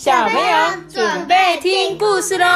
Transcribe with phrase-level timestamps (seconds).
[0.00, 2.46] 小朋友准备听故事喽！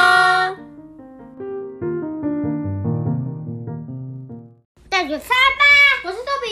[4.88, 5.64] 大嘴沙吧，
[6.04, 6.48] 我是豆比。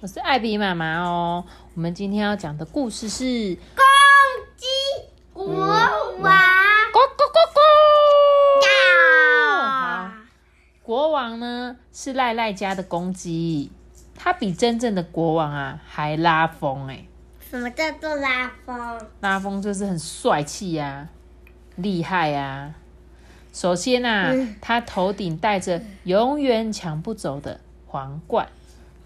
[0.00, 1.44] 我是艾比妈妈哦。
[1.74, 3.24] 我们今天要讲的故事是
[3.76, 3.84] 《公
[4.56, 4.64] 鸡
[5.34, 5.76] 国王》。
[6.22, 7.60] 咕咕咕咕！
[8.64, 10.24] 呀，
[10.82, 13.70] 国王呢是赖赖家的公鸡，
[14.16, 17.04] 他比真正的国王啊还拉风哎！
[17.50, 19.00] 什么叫做拉风？
[19.22, 21.08] 拉风就是很帅气呀、
[21.74, 22.72] 厉害呀、
[23.52, 28.48] 首先啊，他头顶戴着永远抢不走的皇冠，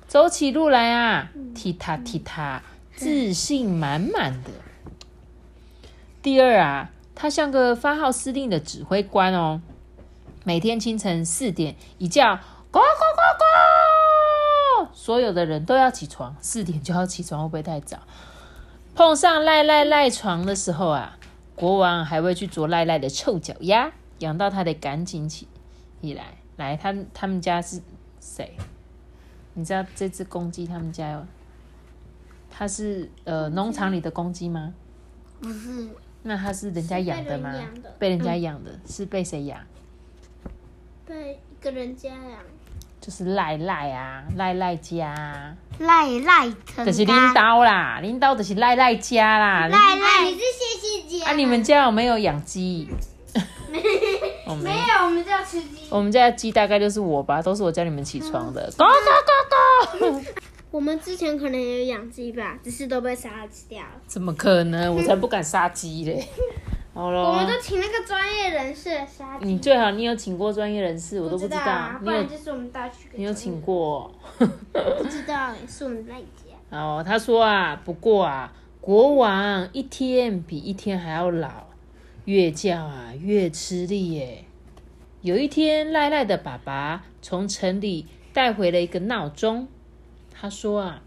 [0.07, 2.63] 走起路来啊，踢踏踢踏，
[2.95, 4.51] 自信满满的。
[6.21, 9.63] 第二啊，他像个发号施令的指挥官哦。
[10.45, 12.37] 每天清晨四点一叫，
[12.71, 12.81] 呱呱
[14.83, 18.01] 呱呱，所有的人都要起床，四点就要起床，会不会太早？
[18.95, 21.19] 碰上赖赖赖床的时候啊，
[21.57, 25.49] 国王还会去啄赖赖的臭脚丫，痒到他得赶紧起
[26.01, 26.37] 起来。
[26.57, 27.81] 来，他他们家是
[28.21, 28.57] 谁？
[29.55, 31.27] 你知道这只公鸡他们家有？
[32.49, 34.73] 它是呃农场里的公鸡吗？
[35.41, 35.89] 不是，
[36.23, 37.95] 那它是人家养的吗被人的？
[37.99, 39.61] 被人家养的，是被谁养？
[41.05, 42.39] 被一个人家养。
[43.05, 49.69] 就是赖赖啊，赖赖家啊，赖赖成就是领导啦，领导就是赖赖家啦。
[49.69, 52.89] 赖赖，你是谢谢姐啊，你们家有没有养鸡？
[54.47, 55.83] 我 没没有，我们家吃鸡。
[55.91, 58.73] 我们家的鸡大概就是我吧，都是我叫你们起床的。
[58.79, 60.21] 呱呱呱呱！
[60.71, 64.01] 我们之前可能也有养鸡吧，只是都被杀吃掉了。
[64.07, 64.97] 怎么可能？
[64.97, 66.27] 我才不敢杀鸡嘞！
[66.95, 68.91] 好了我们都，请那个专业人士。
[69.41, 71.59] 你最好你有请过专业人士，我都不知道。
[71.59, 73.09] 啊，你有不然就是我们大区。
[73.15, 73.61] 你有请？
[73.61, 74.15] 过？
[74.39, 76.55] 不知道，是我们赖家。
[76.71, 81.67] 哦，他说啊，不过啊，国王一天比一天还要老，
[82.27, 84.45] 越叫啊越吃力耶。
[85.23, 89.67] 有一天，赖赖的爸爸从城里带回了一个闹钟。
[90.31, 91.03] 他说啊，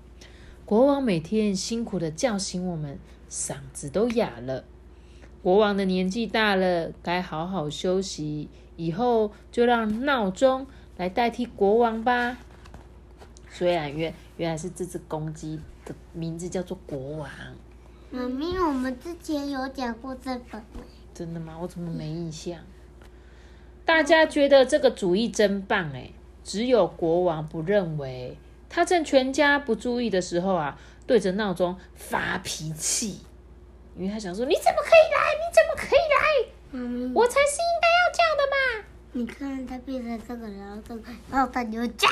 [0.65, 4.65] 国王每天辛苦的叫醒我们，嗓子都哑了。
[5.41, 10.67] 国王的年纪大了，该好好休息，以后就让闹钟
[10.97, 12.37] 来代替国王吧。
[13.49, 17.29] 虽然原原来是这只公鸡的名字叫做国王，
[18.11, 20.61] 妈咪，我们之前有讲过这本。
[21.13, 21.57] 真的吗？
[21.59, 22.59] 我怎么没印象？
[23.85, 26.11] 大家觉得这个主意真棒哎，
[26.43, 28.37] 只有国王不认为。
[28.69, 30.77] 他趁全家不注意的时候啊，
[31.07, 33.21] 对着闹钟发脾气，
[33.97, 35.19] 因为他想说：“你怎么可以来？
[35.33, 36.49] 你怎么可以来？
[36.71, 42.07] 妈咪，我才是应该要叫的嘛！”你看他变成这个，然后这个，然后它就叫。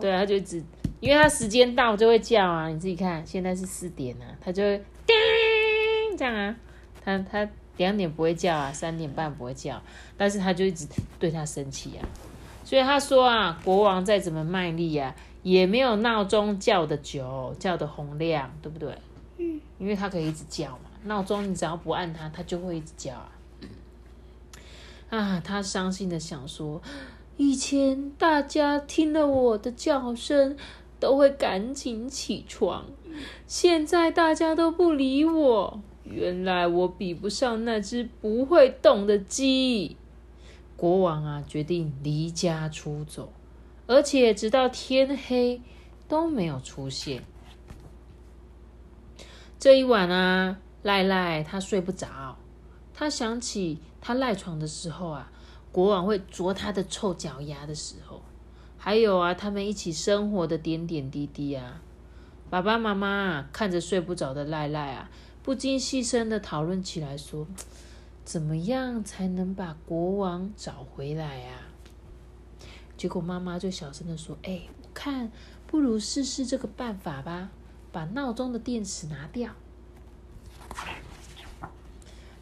[0.00, 0.62] 对，他就一直，
[1.00, 6.56] 因为他时间到就会叫啊，你自己看，现在是四点啊，他就会叮这样啊，
[7.04, 7.48] 他他
[7.78, 9.82] 两点不会叫啊，三点半不会叫，
[10.16, 10.86] 但是他就一直
[11.18, 12.06] 对他生气啊，
[12.64, 18.96] 所以他说啊，国王再怎么卖力啊，也没有闹钟叫的久，叫的洪亮，对不对？
[19.38, 23.32] 嗯，因为他可以一直叫嘛，闹钟你只要不按它，它就会一直叫啊。
[25.08, 26.82] 啊，他伤心的想说，
[27.36, 30.56] 以前大家听了我的叫声，
[30.98, 32.86] 都会赶紧起床，
[33.46, 39.96] 现在大家都不理我，原来我比不上那只不会动的鸡。
[40.76, 43.32] 国王啊，决定离家出走，
[43.86, 45.62] 而且直到天黑
[46.08, 47.22] 都没有出现。
[49.58, 52.36] 这一晚啊，赖赖他睡不着，
[52.94, 55.32] 他想起他赖床的时候啊，
[55.72, 58.22] 国王会啄他的臭脚丫的时候，
[58.78, 61.82] 还有啊，他们一起生活的点点滴滴啊。
[62.48, 65.10] 爸爸妈妈看着睡不着的赖赖啊，
[65.42, 67.48] 不禁细声的讨论起来，说
[68.24, 71.66] ：“怎么样才能把国王找回来啊？”
[72.96, 75.32] 结果妈妈就小声的说：“哎、我看
[75.66, 77.50] 不如试试这个办法吧，
[77.90, 79.50] 把闹钟的电池拿掉。”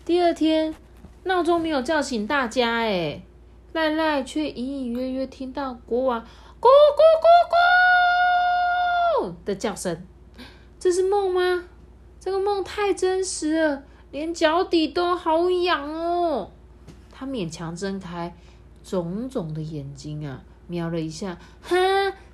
[0.05, 0.75] 第二天，
[1.23, 3.23] 闹钟没有叫醒大家，哎，
[3.73, 6.21] 赖赖却隐隐约约听到国王
[6.61, 7.27] “咕咕咕
[9.25, 10.07] 咕”的叫声。
[10.79, 11.65] 这是梦吗？
[12.21, 16.51] 这个梦太真实了，连脚底都好痒哦。
[17.11, 18.35] 他勉强睁开
[18.83, 21.77] 肿肿的眼睛啊，瞄了一下，哈，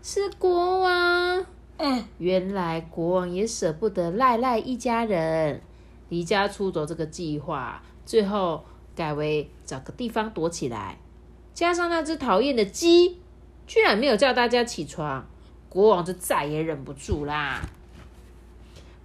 [0.02, 1.46] 是国王。
[1.76, 5.62] 嗯，原来国王也舍不得赖赖一家人，
[6.10, 8.62] 离家出走这个计划，最后
[8.94, 10.98] 改为找个地方躲起来。
[11.54, 13.18] 加上那只讨厌的鸡，
[13.66, 15.26] 居然没有叫大家起床，
[15.68, 17.60] 国王就再也忍不住啦。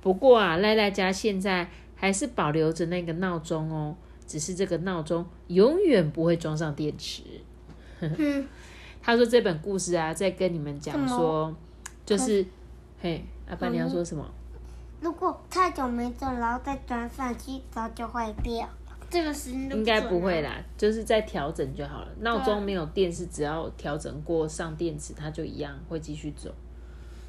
[0.01, 3.95] 不过啊，赖赖家现在还是保留着那个闹钟哦，
[4.27, 7.21] 只是这个闹钟永远不会装上电池。
[7.99, 8.47] 嗯，
[9.01, 11.55] 他说这本故事啊，在跟你们讲说，
[12.05, 12.45] 就是，
[13.01, 14.29] 嘿，阿爸你要说什么？
[15.05, 18.67] 如果太久没做，然后再装上去，早就坏掉。
[19.07, 20.01] 这个时间都应该。
[20.01, 22.07] 不会啦，就是在调整就好了。
[22.21, 26.51] 闹钟没有电是只要调整过上电池，它就一样会继续走，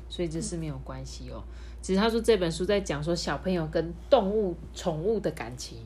[0.08, 1.44] 所以这是没有关系哦。
[1.82, 5.76] 只是他说这本书在讲说小朋友跟动物、宠物的感情，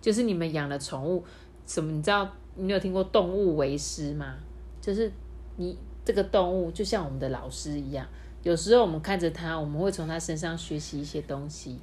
[0.00, 1.24] 就是你们养了宠物，
[1.66, 2.28] 什么你知道？
[2.56, 4.34] 你有听过动物为师吗？
[4.80, 5.12] 就是
[5.54, 8.04] 你这个动物就像我们的老师一样，
[8.42, 11.78] 有时候我们看着它，我们会从它身上学习一些东西，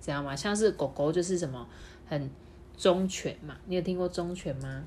[0.00, 0.34] 知道吗？
[0.36, 1.66] 像是狗狗就是什么
[2.08, 2.30] 很
[2.76, 4.84] 忠犬嘛，你有听过忠犬吗？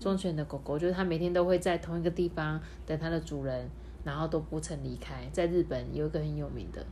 [0.00, 3.68] 忠犬的狗狗就是它每天都会在同一个地方等它的主人，
[4.04, 5.28] 然后都不曾离开。
[5.32, 6.84] 在日本有一个很有名的，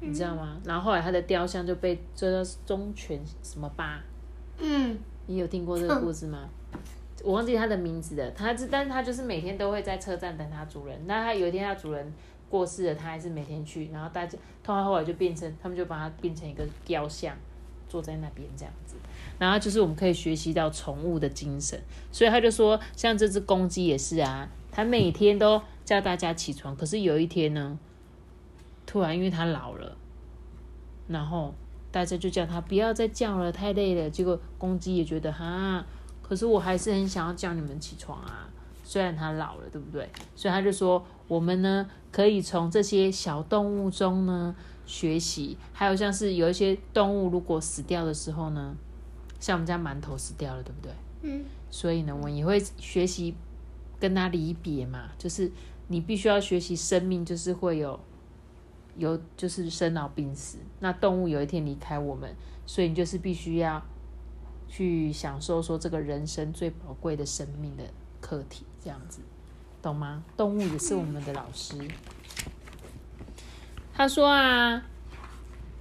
[0.00, 0.60] 你知道吗？
[0.64, 4.02] 然后后来它的雕像就被叫做忠犬什么吧，
[4.58, 4.96] 嗯，
[5.26, 6.48] 你有听过这个故事吗？
[7.24, 8.30] 我忘记它的名字了。
[8.32, 10.96] 它是，但是它就是每天都会在车站等它主人。
[11.06, 12.12] 那它有一天它主人
[12.50, 13.88] 过世了，它还是每天去。
[13.90, 17.34] 然后大家，通常后来就变成，他们就把它变成一个雕像，
[17.88, 18.96] 坐在那边这样子。
[19.38, 21.80] 然后就是我们可以学习到宠物的精神，
[22.12, 27.78] 所以他就说，像这只公鸡也是啊，它每天都叫大家起床，可是有一天呢，
[28.86, 29.96] 突然因为它老了，
[31.08, 31.54] 然后
[31.90, 34.10] 大家就叫它不要再叫了，太累了。
[34.10, 35.84] 结果公鸡也觉得哈，
[36.26, 38.48] 可是我还是很想要叫你们起床啊，
[38.82, 40.08] 虽然他老了，对不对？
[40.34, 44.56] 所以他就说，我们呢可以从这些小动物中呢
[44.86, 48.74] 学习，还有像是有一些动物如果死掉的时候呢，
[49.38, 50.92] 像我们家馒头死掉了，对不对？
[51.22, 53.34] 嗯，所以呢，我们也会学习
[54.00, 55.50] 跟他离别嘛，就是
[55.88, 58.00] 你必须要学习生命，就是会有
[58.96, 60.58] 有就是生老病死。
[60.80, 62.34] 那动物有一天离开我们，
[62.66, 63.82] 所以你就是必须要
[64.68, 67.84] 去享受说这个人生最宝贵的生命的
[68.20, 69.20] 课题，这样子，
[69.82, 70.22] 懂吗？
[70.36, 71.76] 动物也是我们的老师。
[73.92, 74.82] 他说啊，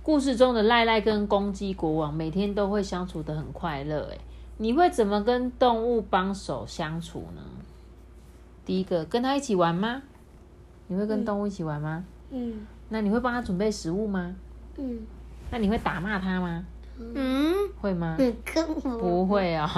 [0.03, 4.19] 故事中的赖赖跟公鸡国王每天都会相处的很快乐，诶，
[4.57, 7.41] 你会怎么跟动物帮手相处呢？
[8.65, 10.03] 第一个，跟他一起玩吗？
[10.87, 12.05] 你会跟动物一起玩吗？
[12.29, 14.35] 嗯那你会帮他准备食物吗？
[14.77, 14.99] 嗯
[15.49, 16.65] 那你会打骂他吗？
[16.97, 18.15] 嗯，会吗？
[18.19, 18.33] 嗯，
[18.99, 19.63] 不会哦。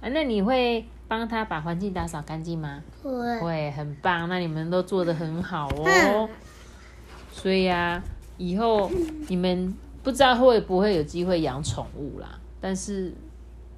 [0.00, 2.82] 啊那你会帮他把环境打扫干净吗？
[3.02, 4.28] 会会，很棒。
[4.28, 6.28] 那你们都做得很好哦嗯。
[7.30, 8.02] 所以啊，
[8.36, 8.90] 以后
[9.28, 13.12] 你们不知道会不会有机会养宠物啦，但是。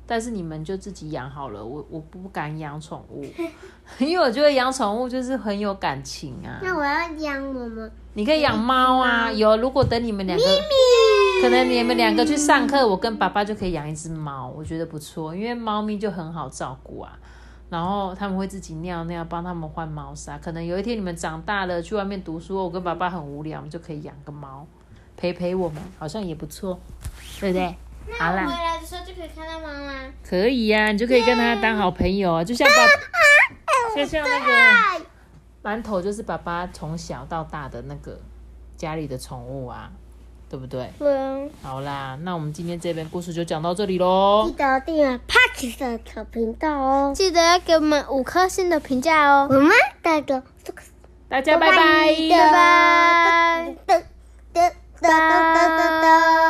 [0.07, 3.25] 但是你们就自己养好了，我我不敢养宠物，
[3.99, 6.61] 因为我觉得养宠物就是很有感情啊。
[6.63, 10.45] 那我要养我们你可以养猫啊，有如果等你们两个，
[11.45, 17.19] 可能你们两个去上课，我跟爸爸就可以养一只猫，我觉得不错，因为猫咪就很好照顾啊。
[17.69, 20.39] 然后他们会自己尿尿，帮他们换猫砂。
[20.39, 24.67] 可能有一天你们长大了，去外面读书，我跟爸爸很无聊，就可以养个猫
[25.19, 26.81] 陪陪我们，好像也不错，
[27.39, 27.77] 对不对？
[28.19, 29.93] 好回，来的时候就可以看到妈妈。
[30.27, 35.05] 可以呀、你就可以跟他当好朋友啊，就像爸，就像那个
[35.63, 38.19] 馒头，就是爸爸从小到大的那个
[38.79, 39.93] 家里的宠物啊，
[40.55, 40.89] 对不对？
[41.01, 41.51] 对。
[41.63, 44.45] 好啦，那我们今天这边故事就讲到这里喽。
[44.47, 47.13] 记得订阅 Pachi 的小频道哦。
[47.13, 49.49] 记得给我们五颗星的评价哦。
[49.51, 50.41] 我们大家，
[51.29, 51.77] 大家拜拜，
[52.31, 53.75] 拜
[55.03, 56.44] 拜。